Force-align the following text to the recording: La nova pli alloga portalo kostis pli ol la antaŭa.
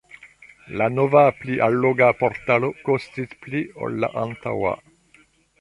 La 0.81 0.87
nova 0.93 1.21
pli 1.41 1.57
alloga 1.67 2.09
portalo 2.23 2.71
kostis 2.89 3.39
pli 3.45 3.63
ol 3.85 4.03
la 4.07 4.11
antaŭa. 4.27 4.77